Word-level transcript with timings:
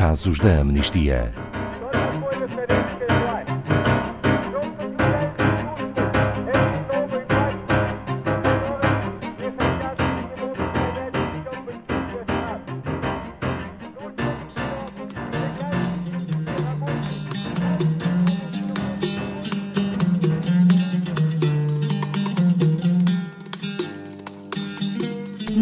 Casos 0.00 0.40
da 0.40 0.60
Amnistia. 0.60 1.49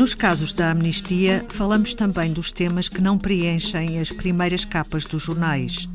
Nos 0.08 0.14
casos 0.14 0.54
da 0.54 0.70
amnistia, 0.70 1.44
falamos 1.50 1.94
também 1.94 2.32
dos 2.32 2.50
temas 2.50 2.88
que 2.88 3.02
não 3.02 3.18
preenchem 3.18 4.00
as 4.00 4.10
primeiras 4.10 4.64
capas 4.64 5.04
dos 5.04 5.22
jornais, 5.22 5.86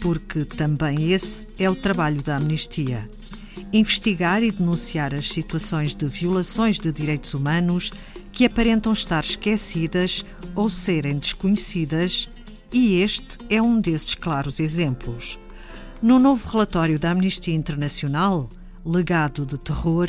porque 0.00 0.44
também 0.44 1.12
esse 1.12 1.46
é 1.56 1.70
o 1.70 1.76
trabalho 1.76 2.20
da 2.24 2.38
amnistia. 2.38 3.08
Investigar 3.72 4.42
e 4.42 4.50
denunciar 4.50 5.14
as 5.14 5.28
situações 5.28 5.94
de 5.94 6.08
violações 6.08 6.80
de 6.80 6.90
direitos 6.90 7.34
humanos 7.34 7.92
que 8.32 8.44
aparentam 8.44 8.92
estar 8.92 9.22
esquecidas 9.22 10.24
ou 10.56 10.68
serem 10.68 11.16
desconhecidas, 11.18 12.28
e 12.72 13.00
este 13.00 13.38
é 13.48 13.62
um 13.62 13.78
desses 13.78 14.16
claros 14.16 14.58
exemplos. 14.58 15.38
No 16.02 16.18
novo 16.18 16.48
relatório 16.48 16.98
da 16.98 17.12
Amnistia 17.12 17.54
Internacional, 17.54 18.50
Legado 18.84 19.46
de 19.46 19.56
Terror, 19.56 20.08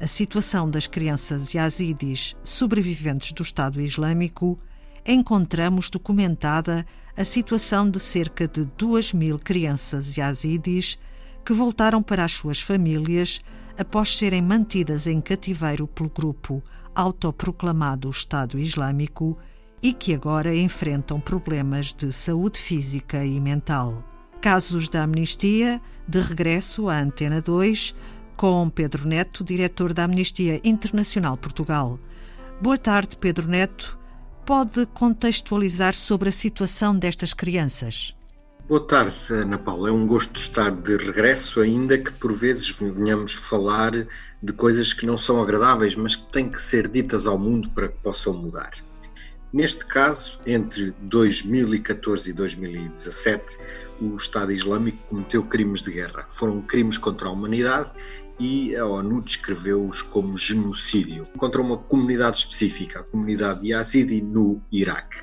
a 0.00 0.06
situação 0.06 0.68
das 0.68 0.86
crianças 0.86 1.54
yazidis 1.54 2.36
sobreviventes 2.42 3.32
do 3.32 3.42
Estado 3.42 3.80
Islâmico, 3.80 4.58
encontramos 5.06 5.90
documentada 5.90 6.86
a 7.16 7.24
situação 7.24 7.88
de 7.88 8.00
cerca 8.00 8.48
de 8.48 8.64
2 8.64 9.12
mil 9.12 9.38
crianças 9.38 10.16
yazidis 10.16 10.98
que 11.44 11.52
voltaram 11.52 12.02
para 12.02 12.24
as 12.24 12.32
suas 12.32 12.60
famílias 12.60 13.40
após 13.78 14.16
serem 14.16 14.42
mantidas 14.42 15.06
em 15.06 15.20
cativeiro 15.20 15.86
pelo 15.86 16.08
grupo 16.08 16.62
autoproclamado 16.94 18.08
Estado 18.08 18.58
Islâmico 18.58 19.36
e 19.82 19.92
que 19.92 20.14
agora 20.14 20.56
enfrentam 20.56 21.20
problemas 21.20 21.92
de 21.92 22.10
saúde 22.12 22.58
física 22.58 23.24
e 23.24 23.38
mental. 23.38 24.02
Casos 24.40 24.88
da 24.88 25.02
amnistia, 25.02 25.80
de 26.08 26.20
regresso 26.20 26.88
à 26.88 26.98
Antena 26.98 27.40
2, 27.42 27.94
com 28.36 28.68
Pedro 28.68 29.06
Neto, 29.06 29.44
diretor 29.44 29.92
da 29.92 30.04
Amnistia 30.04 30.60
Internacional 30.64 31.36
Portugal. 31.36 31.98
Boa 32.60 32.76
tarde, 32.76 33.16
Pedro 33.16 33.48
Neto. 33.48 33.98
Pode 34.44 34.86
contextualizar 34.86 35.94
sobre 35.94 36.28
a 36.28 36.32
situação 36.32 36.98
destas 36.98 37.32
crianças? 37.32 38.14
Boa 38.68 38.80
tarde, 38.86 39.16
Ana 39.30 39.58
Paula. 39.58 39.88
É 39.88 39.92
um 39.92 40.06
gosto 40.06 40.36
estar 40.38 40.70
de 40.70 40.96
regresso, 40.96 41.60
ainda 41.60 41.98
que 41.98 42.10
por 42.12 42.32
vezes 42.32 42.70
venhamos 42.70 43.34
falar 43.34 43.92
de 44.42 44.52
coisas 44.52 44.92
que 44.92 45.06
não 45.06 45.18
são 45.18 45.40
agradáveis, 45.40 45.94
mas 45.96 46.16
que 46.16 46.30
têm 46.32 46.48
que 46.48 46.60
ser 46.60 46.88
ditas 46.88 47.26
ao 47.26 47.38
mundo 47.38 47.70
para 47.70 47.88
que 47.88 47.98
possam 48.02 48.32
mudar. 48.32 48.72
Neste 49.52 49.86
caso, 49.86 50.40
entre 50.44 50.92
2014 51.02 52.30
e 52.30 52.32
2017, 52.32 53.58
o 54.00 54.16
Estado 54.16 54.50
Islâmico 54.50 54.98
cometeu 55.08 55.44
crimes 55.44 55.82
de 55.82 55.92
guerra. 55.92 56.26
Foram 56.32 56.60
crimes 56.60 56.98
contra 56.98 57.28
a 57.28 57.30
humanidade 57.30 57.92
e 58.38 58.74
a 58.76 58.86
ONU 58.86 59.20
descreveu-os 59.20 60.02
como 60.02 60.36
genocídio 60.36 61.26
contra 61.36 61.60
uma 61.60 61.78
comunidade 61.78 62.38
específica, 62.38 63.00
a 63.00 63.04
comunidade 63.04 63.68
Yazidi 63.68 64.20
no 64.20 64.60
Iraque. 64.70 65.22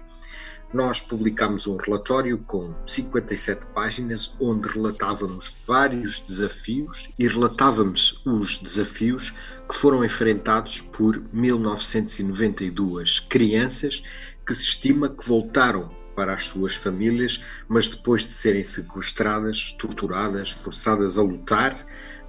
Nós 0.73 1.01
publicámos 1.01 1.67
um 1.67 1.75
relatório 1.75 2.37
com 2.37 2.73
57 2.85 3.65
páginas 3.67 4.33
onde 4.39 4.69
relatávamos 4.69 5.53
vários 5.67 6.21
desafios 6.21 7.09
e 7.19 7.27
relatávamos 7.27 8.21
os 8.25 8.57
desafios 8.57 9.33
que 9.67 9.75
foram 9.75 10.05
enfrentados 10.05 10.79
por 10.79 11.21
1992 11.33 13.19
crianças 13.19 14.01
que 14.47 14.55
se 14.55 14.63
estima 14.63 15.09
que 15.09 15.27
voltaram 15.27 15.91
para 16.15 16.33
as 16.33 16.47
suas 16.47 16.75
famílias, 16.75 17.43
mas 17.67 17.87
depois 17.87 18.21
de 18.21 18.31
serem 18.31 18.63
sequestradas, 18.63 19.75
torturadas, 19.77 20.51
forçadas 20.51 21.17
a 21.17 21.21
lutar, 21.21 21.75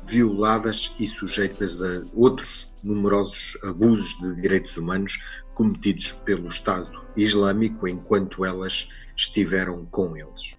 violadas 0.06 0.94
e 0.98 1.06
sujeitas 1.06 1.82
a 1.82 2.04
outros 2.14 2.70
numerosos 2.82 3.56
abusos 3.62 4.18
de 4.20 4.40
direitos 4.40 4.76
humanos 4.76 5.18
cometidos 5.54 6.12
pelo 6.24 6.48
Estado 6.48 7.02
Islâmico 7.16 7.86
enquanto 7.86 8.44
elas 8.44 8.88
estiveram 9.16 9.86
com 9.86 10.16
eles. 10.16 10.56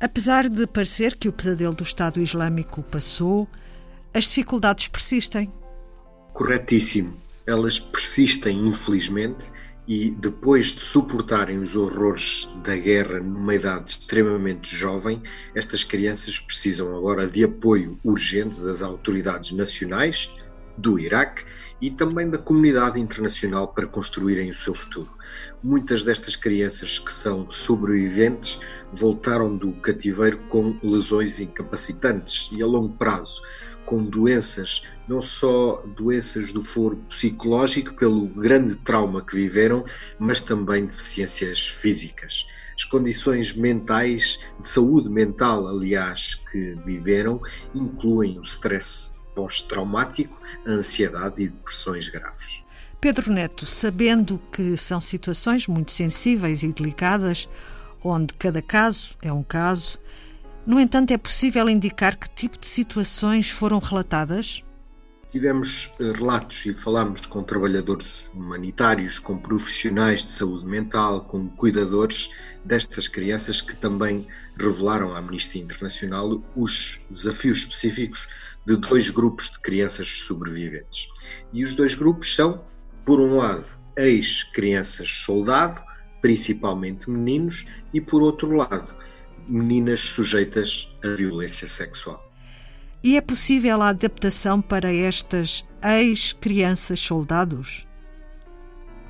Apesar 0.00 0.48
de 0.48 0.66
parecer 0.66 1.16
que 1.16 1.28
o 1.28 1.32
pesadelo 1.32 1.74
do 1.74 1.82
Estado 1.82 2.20
Islâmico 2.20 2.82
passou, 2.84 3.48
as 4.14 4.24
dificuldades 4.24 4.86
persistem. 4.88 5.52
Corretíssimo. 6.32 7.16
Elas 7.44 7.80
persistem, 7.80 8.68
infelizmente, 8.68 9.50
e 9.88 10.10
depois 10.10 10.66
de 10.66 10.80
suportarem 10.80 11.58
os 11.58 11.74
horrores 11.74 12.46
da 12.62 12.76
guerra 12.76 13.20
numa 13.20 13.54
idade 13.54 13.92
extremamente 13.92 14.76
jovem, 14.76 15.22
estas 15.54 15.82
crianças 15.82 16.38
precisam 16.38 16.94
agora 16.94 17.26
de 17.26 17.42
apoio 17.42 17.98
urgente 18.04 18.60
das 18.60 18.82
autoridades 18.82 19.52
nacionais 19.52 20.30
do 20.76 20.98
Iraque 20.98 21.42
e 21.80 21.90
também 21.90 22.28
da 22.28 22.36
comunidade 22.36 23.00
internacional 23.00 23.68
para 23.68 23.86
construírem 23.86 24.50
o 24.50 24.54
seu 24.54 24.74
futuro. 24.74 25.10
Muitas 25.62 26.04
destas 26.04 26.36
crianças 26.36 26.98
que 26.98 27.12
são 27.12 27.50
sobreviventes 27.50 28.60
voltaram 28.92 29.56
do 29.56 29.72
cativeiro 29.72 30.38
com 30.50 30.78
lesões 30.82 31.40
incapacitantes 31.40 32.50
e 32.52 32.62
a 32.62 32.66
longo 32.66 32.92
prazo, 32.94 33.40
com 33.86 34.04
doenças, 34.04 34.82
não 35.08 35.22
só 35.22 35.82
doenças 35.96 36.52
do 36.52 36.62
foro 36.62 36.96
psicológico 37.08 37.94
pelo 37.94 38.26
grande 38.26 38.76
trauma 38.76 39.24
que 39.24 39.34
viveram, 39.34 39.84
mas 40.18 40.42
também 40.42 40.84
deficiências 40.84 41.66
físicas. 41.66 42.46
As 42.76 42.84
condições 42.84 43.54
mentais, 43.54 44.38
de 44.60 44.68
saúde 44.68 45.08
mental, 45.08 45.66
aliás, 45.66 46.34
que 46.34 46.76
viveram, 46.84 47.40
incluem 47.74 48.38
o 48.38 48.42
stress 48.42 49.12
pós-traumático, 49.34 50.38
a 50.66 50.70
ansiedade 50.70 51.42
e 51.42 51.48
depressões 51.48 52.08
graves. 52.08 52.62
Pedro 53.00 53.32
Neto, 53.32 53.64
sabendo 53.64 54.40
que 54.52 54.76
são 54.76 55.00
situações 55.00 55.66
muito 55.66 55.90
sensíveis 55.90 56.62
e 56.62 56.72
delicadas, 56.72 57.48
onde 58.02 58.34
cada 58.34 58.60
caso 58.60 59.16
é 59.22 59.32
um 59.32 59.42
caso, 59.42 59.98
no 60.68 60.78
entanto, 60.78 61.12
é 61.12 61.16
possível 61.16 61.66
indicar 61.66 62.14
que 62.14 62.28
tipo 62.28 62.58
de 62.58 62.66
situações 62.66 63.48
foram 63.48 63.78
relatadas? 63.78 64.62
Tivemos 65.30 65.92
eh, 66.00 66.12
relatos 66.12 66.64
e 66.64 66.72
falámos 66.72 67.26
com 67.26 67.42
trabalhadores 67.42 68.30
humanitários, 68.32 69.18
com 69.18 69.36
profissionais 69.36 70.22
de 70.22 70.32
saúde 70.32 70.64
mental, 70.64 71.24
com 71.24 71.48
cuidadores 71.50 72.30
destas 72.64 73.08
crianças 73.08 73.60
que 73.60 73.76
também 73.76 74.26
revelaram 74.56 75.14
à 75.14 75.18
Amnistia 75.18 75.62
Internacional 75.62 76.42
os 76.56 76.98
desafios 77.10 77.58
específicos 77.58 78.26
de 78.66 78.76
dois 78.76 79.10
grupos 79.10 79.50
de 79.50 79.58
crianças 79.60 80.08
sobreviventes. 80.08 81.08
E 81.52 81.62
os 81.62 81.74
dois 81.74 81.94
grupos 81.94 82.34
são, 82.34 82.64
por 83.04 83.20
um 83.20 83.36
lado, 83.36 83.66
ex-crianças 83.96 85.10
soldado, 85.10 85.82
principalmente 86.22 87.10
meninos, 87.10 87.66
e 87.92 88.00
por 88.00 88.22
outro 88.22 88.54
lado, 88.54 88.94
meninas 89.46 90.00
sujeitas 90.00 90.90
à 91.02 91.08
violência 91.08 91.68
sexual. 91.68 92.27
E 93.02 93.16
é 93.16 93.20
possível 93.20 93.80
a 93.80 93.90
adaptação 93.90 94.60
para 94.60 94.92
estas 94.92 95.64
ex-crianças 95.84 96.98
soldados? 96.98 97.86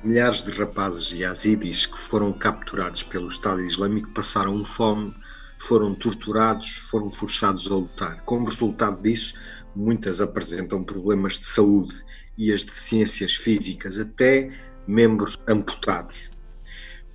Milhares 0.03 0.43
de 0.43 0.51
rapazes 0.51 1.11
yazidis 1.11 1.87
que 1.87 1.97
foram 1.97 2.31
capturados 2.31 3.01
pelo 3.01 3.27
Estado 3.27 3.61
Islâmico 3.61 4.11
passaram 4.11 4.63
fome, 4.63 5.13
foram 5.57 5.95
torturados, 5.95 6.77
foram 6.89 7.09
forçados 7.09 7.69
a 7.69 7.73
lutar. 7.73 8.21
Como 8.25 8.45
resultado 8.45 9.01
disso, 9.01 9.33
muitas 9.75 10.21
apresentam 10.21 10.83
problemas 10.83 11.39
de 11.39 11.45
saúde 11.45 11.95
e 12.37 12.53
as 12.53 12.63
deficiências 12.63 13.33
físicas, 13.33 13.97
até 13.97 14.51
membros 14.87 15.35
amputados. 15.47 16.29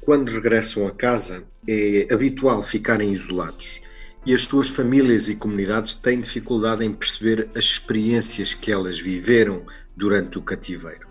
Quando 0.00 0.28
regressam 0.28 0.88
a 0.88 0.90
casa, 0.90 1.44
é 1.69 2.08
habitual 2.12 2.64
ficarem 2.64 3.12
isolados 3.12 3.81
e 4.26 4.35
as 4.35 4.43
suas 4.43 4.69
famílias 4.69 5.29
e 5.29 5.37
comunidades 5.37 5.94
têm 5.94 6.21
dificuldade 6.21 6.85
em 6.85 6.93
perceber 6.93 7.50
as 7.55 7.65
experiências 7.65 8.55
que 8.55 8.73
elas 8.73 8.99
viveram 8.99 9.67
durante 9.94 10.38
o 10.38 10.43
cativeiro. 10.43 11.06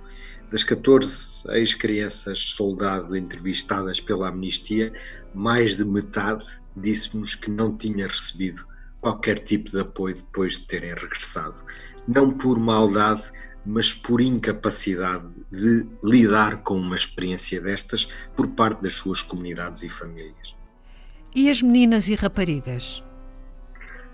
Das 0.50 0.64
14 0.64 1.44
ex-crianças 1.52 2.40
soldado 2.40 3.16
entrevistadas 3.16 4.00
pela 4.00 4.30
Amnistia, 4.30 4.92
mais 5.34 5.76
de 5.76 5.86
metade 5.86 6.46
disse-nos 6.76 7.36
que 7.36 7.52
não 7.52 7.78
tinha 7.78 8.08
recebido 8.08 8.66
qualquer 9.00 9.40
tipo 9.40 9.70
de 9.70 9.80
apoio 9.80 10.16
depois 10.16 10.58
de 10.58 10.66
terem 10.66 10.94
regressado. 10.96 11.64
Não 12.08 12.32
por 12.32 12.58
maldade, 12.58 13.32
mas 13.66 13.94
por 13.94 14.22
incapacidade 14.22 15.28
de 15.52 15.88
lidar 16.04 16.64
com 16.64 16.76
uma 16.76 16.96
experiência 16.96 17.62
destas 17.62 18.08
por 18.36 18.48
parte 18.50 18.82
das 18.82 18.96
suas 18.96 19.22
comunidades 19.22 19.84
e 19.84 19.90
famílias. 19.90 20.63
E 21.36 21.50
as 21.50 21.64
meninas 21.64 22.10
e 22.10 22.14
raparigas? 22.14 23.04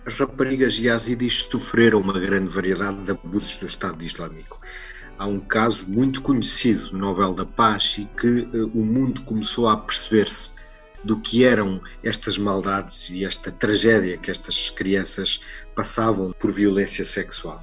As 0.06 0.16
raparigas 0.16 0.80
yazidis 0.80 1.44
sofreram 1.44 2.00
uma 2.00 2.18
grande 2.18 2.48
variedade 2.48 3.04
de 3.04 3.12
abusos 3.12 3.58
do 3.58 3.66
Estado 3.66 4.02
Islâmico. 4.02 4.58
Há 5.18 5.28
um 5.28 5.38
caso 5.38 5.86
muito 5.90 6.22
conhecido, 6.22 6.98
Nobel 6.98 7.34
da 7.34 7.44
Paz, 7.46 7.98
e 7.98 8.06
que 8.06 8.48
uh, 8.58 8.72
o 8.74 8.86
mundo 8.86 9.20
começou 9.24 9.68
a 9.68 9.76
perceber-se 9.76 10.52
do 11.04 11.20
que 11.20 11.44
eram 11.44 11.82
estas 12.02 12.38
maldades 12.38 13.10
e 13.10 13.26
esta 13.26 13.52
tragédia 13.52 14.18
que 14.18 14.32
estas 14.32 14.70
crianças 14.70 15.42
passavam 15.76 16.32
por 16.32 16.54
violência 16.54 17.04
sexual. 17.04 17.62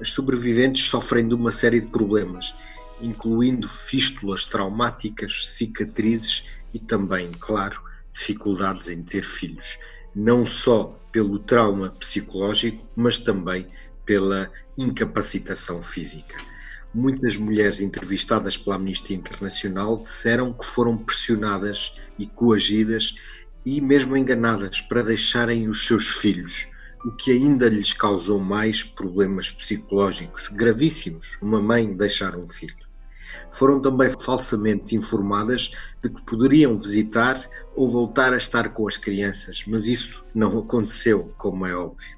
As 0.00 0.10
sobreviventes 0.10 0.88
sofrem 0.88 1.28
de 1.28 1.34
uma 1.34 1.50
série 1.50 1.82
de 1.82 1.88
problemas, 1.88 2.54
incluindo 3.02 3.68
fístulas 3.68 4.46
traumáticas, 4.46 5.46
cicatrizes 5.50 6.44
e 6.72 6.78
também, 6.78 7.30
claro, 7.38 7.85
dificuldades 8.16 8.88
em 8.88 9.02
ter 9.02 9.24
filhos, 9.24 9.78
não 10.14 10.46
só 10.46 10.98
pelo 11.12 11.38
trauma 11.38 11.90
psicológico, 11.90 12.82
mas 12.96 13.18
também 13.18 13.66
pela 14.06 14.50
incapacitação 14.76 15.82
física. 15.82 16.36
Muitas 16.94 17.36
mulheres 17.36 17.82
entrevistadas 17.82 18.56
pela 18.56 18.76
Amnistia 18.76 19.16
Internacional 19.16 19.98
disseram 19.98 20.52
que 20.52 20.64
foram 20.64 20.96
pressionadas 20.96 21.94
e 22.18 22.26
coagidas 22.26 23.16
e 23.66 23.80
mesmo 23.82 24.16
enganadas 24.16 24.80
para 24.80 25.02
deixarem 25.02 25.68
os 25.68 25.86
seus 25.86 26.08
filhos, 26.08 26.66
o 27.04 27.10
que 27.12 27.30
ainda 27.30 27.68
lhes 27.68 27.92
causou 27.92 28.40
mais 28.40 28.82
problemas 28.82 29.52
psicológicos 29.52 30.48
gravíssimos. 30.48 31.36
Uma 31.42 31.60
mãe 31.60 31.94
deixar 31.94 32.34
um 32.36 32.48
filho 32.48 32.85
foram 33.50 33.80
também 33.80 34.10
falsamente 34.20 34.94
informadas 34.94 35.70
de 36.02 36.10
que 36.10 36.22
poderiam 36.22 36.78
visitar 36.78 37.40
ou 37.74 37.90
voltar 37.90 38.32
a 38.32 38.36
estar 38.36 38.70
com 38.70 38.86
as 38.86 38.96
crianças, 38.96 39.64
mas 39.66 39.86
isso 39.86 40.24
não 40.34 40.58
aconteceu, 40.58 41.32
como 41.38 41.66
é 41.66 41.74
óbvio. 41.74 42.16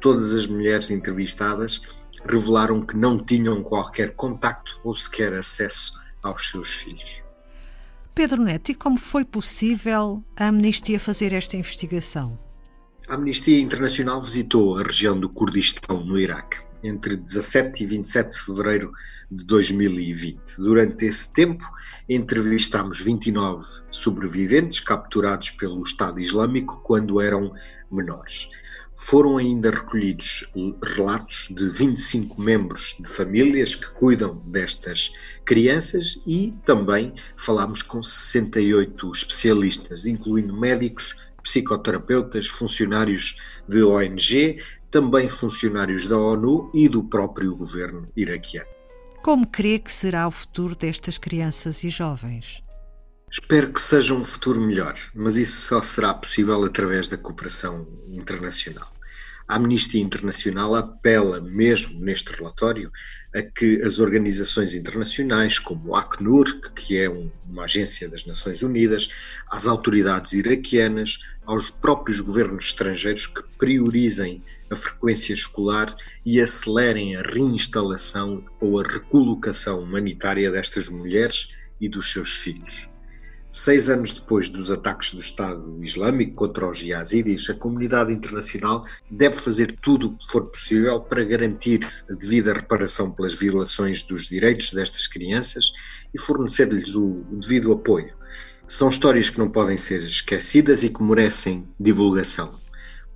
Todas 0.00 0.34
as 0.34 0.46
mulheres 0.46 0.90
entrevistadas 0.90 1.80
revelaram 2.24 2.82
que 2.82 2.96
não 2.96 3.18
tinham 3.18 3.62
qualquer 3.62 4.14
contacto 4.14 4.80
ou 4.84 4.94
sequer 4.94 5.32
acesso 5.34 5.98
aos 6.22 6.50
seus 6.50 6.72
filhos. 6.72 7.22
Pedro 8.14 8.42
Neto, 8.42 8.72
e 8.72 8.74
como 8.74 8.98
foi 8.98 9.24
possível 9.24 10.22
a 10.36 10.48
Amnistia 10.48 11.00
fazer 11.00 11.32
esta 11.32 11.56
investigação? 11.56 12.38
A 13.08 13.14
Amnistia 13.14 13.58
Internacional 13.60 14.22
visitou 14.22 14.78
a 14.78 14.82
região 14.82 15.18
do 15.18 15.28
Kurdistão, 15.28 16.04
no 16.04 16.18
Iraque 16.18 16.69
entre 16.82 17.16
17 17.16 17.82
e 17.82 17.86
27 17.86 18.30
de 18.30 18.40
fevereiro 18.40 18.92
de 19.30 19.44
2020. 19.44 20.56
Durante 20.58 21.04
esse 21.04 21.32
tempo, 21.32 21.64
entrevistámos 22.08 23.00
29 23.00 23.66
sobreviventes 23.90 24.80
capturados 24.80 25.50
pelo 25.50 25.82
Estado 25.82 26.20
Islâmico 26.20 26.80
quando 26.82 27.20
eram 27.20 27.52
menores. 27.90 28.48
Foram 29.02 29.38
ainda 29.38 29.70
recolhidos 29.70 30.52
relatos 30.82 31.48
de 31.50 31.68
25 31.70 32.38
membros 32.38 32.94
de 33.00 33.08
famílias 33.08 33.74
que 33.74 33.88
cuidam 33.92 34.42
destas 34.46 35.10
crianças 35.44 36.20
e 36.26 36.54
também 36.66 37.14
falámos 37.34 37.82
com 37.82 38.02
68 38.02 39.10
especialistas, 39.12 40.04
incluindo 40.04 40.54
médicos, 40.54 41.16
psicoterapeutas, 41.42 42.46
funcionários 42.46 43.36
de 43.66 43.82
ONG, 43.82 44.62
também 44.90 45.28
funcionários 45.28 46.06
da 46.06 46.18
ONU 46.18 46.70
e 46.74 46.88
do 46.88 47.04
próprio 47.04 47.54
governo 47.56 48.08
iraquiano. 48.16 48.68
Como 49.22 49.46
crê 49.46 49.78
que 49.78 49.92
será 49.92 50.26
o 50.26 50.30
futuro 50.30 50.74
destas 50.74 51.18
crianças 51.18 51.84
e 51.84 51.90
jovens? 51.90 52.62
Espero 53.30 53.72
que 53.72 53.80
seja 53.80 54.14
um 54.14 54.24
futuro 54.24 54.60
melhor, 54.60 54.98
mas 55.14 55.36
isso 55.36 55.60
só 55.60 55.82
será 55.82 56.12
possível 56.12 56.64
através 56.64 57.06
da 57.06 57.16
cooperação 57.16 57.86
internacional. 58.08 58.90
A 59.46 59.56
Amnistia 59.56 60.00
Internacional 60.00 60.74
apela, 60.74 61.40
mesmo 61.40 62.00
neste 62.00 62.32
relatório, 62.32 62.90
a 63.34 63.42
que 63.42 63.82
as 63.82 63.98
organizações 63.98 64.74
internacionais, 64.74 65.58
como 65.58 65.90
o 65.90 65.96
Acnur, 65.96 66.60
que 66.74 66.98
é 66.98 67.08
uma 67.08 67.64
agência 67.64 68.08
das 68.08 68.24
Nações 68.24 68.62
Unidas, 68.62 69.08
às 69.48 69.66
autoridades 69.66 70.32
iraquianas, 70.32 71.18
aos 71.44 71.70
próprios 71.70 72.20
governos 72.20 72.66
estrangeiros 72.66 73.26
que 73.26 73.42
priorizem 73.58 74.42
a 74.70 74.76
frequência 74.76 75.32
escolar 75.32 75.94
e 76.24 76.40
acelerem 76.40 77.16
a 77.16 77.22
reinstalação 77.22 78.44
ou 78.60 78.78
a 78.78 78.84
recolocação 78.84 79.80
humanitária 79.80 80.50
destas 80.50 80.88
mulheres 80.88 81.48
e 81.80 81.88
dos 81.88 82.12
seus 82.12 82.36
filhos. 82.36 82.88
Seis 83.52 83.88
anos 83.88 84.12
depois 84.12 84.48
dos 84.48 84.70
ataques 84.70 85.12
do 85.12 85.18
Estado 85.18 85.76
Islâmico 85.82 86.34
contra 86.34 86.70
os 86.70 86.80
yazidis, 86.80 87.50
a 87.50 87.54
comunidade 87.54 88.12
internacional 88.12 88.86
deve 89.10 89.34
fazer 89.34 89.76
tudo 89.82 90.06
o 90.06 90.16
que 90.16 90.30
for 90.30 90.46
possível 90.46 91.00
para 91.00 91.24
garantir 91.24 91.84
a 92.08 92.14
devida 92.14 92.52
reparação 92.52 93.10
pelas 93.10 93.34
violações 93.34 94.04
dos 94.04 94.28
direitos 94.28 94.72
destas 94.72 95.08
crianças 95.08 95.72
e 96.14 96.18
fornecer-lhes 96.18 96.94
o 96.94 97.24
devido 97.32 97.72
apoio. 97.72 98.14
São 98.68 98.88
histórias 98.88 99.28
que 99.28 99.40
não 99.40 99.50
podem 99.50 99.76
ser 99.76 100.00
esquecidas 100.04 100.84
e 100.84 100.88
que 100.88 101.02
merecem 101.02 101.68
divulgação 101.78 102.60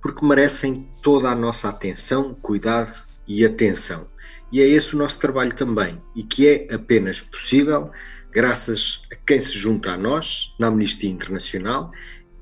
porque 0.05 0.23
merecem 0.23 0.87
toda 1.01 1.31
a 1.31 1.35
nossa 1.35 1.67
atenção, 1.67 2.35
cuidado 2.39 2.93
e 3.27 3.43
atenção. 3.43 4.07
E 4.51 4.61
é 4.61 4.67
esse 4.67 4.95
o 4.95 4.99
nosso 4.99 5.17
trabalho 5.17 5.51
também, 5.55 5.99
e 6.15 6.21
que 6.21 6.47
é 6.47 6.71
apenas 6.71 7.21
possível 7.21 7.89
graças 8.31 9.01
a 9.11 9.15
quem 9.15 9.41
se 9.41 9.57
junta 9.57 9.93
a 9.93 9.97
nós 9.97 10.53
na 10.59 10.67
Amnistia 10.67 11.09
Internacional 11.09 11.91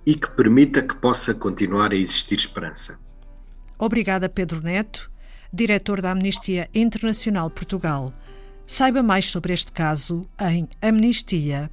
e 0.05 0.13
que 0.13 0.29
permita 0.31 0.81
que 0.81 0.93
possa 0.93 1.33
continuar 1.33 1.93
a 1.93 1.95
existir 1.95 2.35
esperança. 2.35 2.99
Obrigada, 3.79 4.27
Pedro 4.27 4.61
Neto, 4.61 5.09
diretor 5.53 6.01
da 6.01 6.11
Amnistia 6.11 6.69
Internacional 6.75 7.49
Portugal. 7.49 8.13
Saiba 8.67 9.01
mais 9.01 9.27
sobre 9.27 9.53
este 9.53 9.71
caso 9.71 10.27
em 10.37 10.67
amnistia.pt. 10.81 11.71